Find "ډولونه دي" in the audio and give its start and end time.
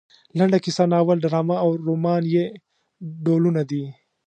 3.25-3.83